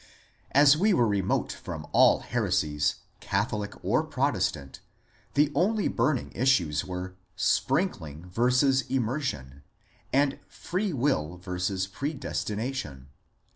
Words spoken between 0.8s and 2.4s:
were remote from all